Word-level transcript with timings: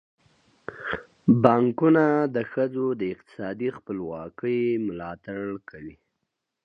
بانکونه 1.43 2.05
د 2.35 2.37
ښځو 2.51 2.85
د 2.99 3.01
اقتصادي 3.13 3.69
خپلواکۍ 3.77 4.59
ملاتړ 4.87 5.39
کوي. 5.69 5.95